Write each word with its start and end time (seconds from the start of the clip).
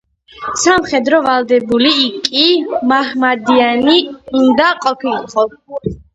სამხედრო 0.61 1.19
ვალდებული 1.25 1.91
კი 2.29 2.47
მაჰმადიანი 2.93 3.95
უნდა 4.43 4.73
ყოფილიყო. 4.89 5.47